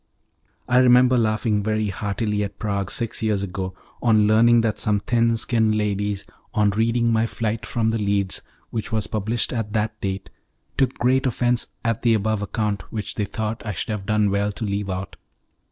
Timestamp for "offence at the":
11.27-12.15